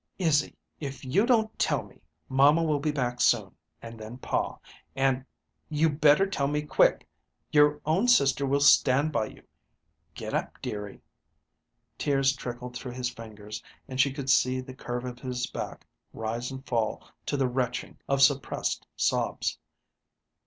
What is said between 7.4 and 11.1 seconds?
Your own sister will stand by you. Get up, dearie."